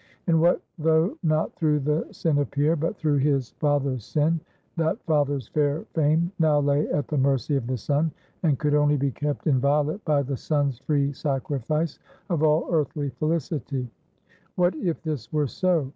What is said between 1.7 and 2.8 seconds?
the sin of Pierre,